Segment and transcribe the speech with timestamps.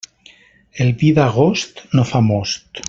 [0.85, 2.67] El vi d'agost no fa most.